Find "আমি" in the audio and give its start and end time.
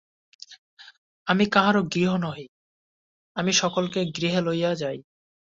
1.27-1.45, 3.35-3.51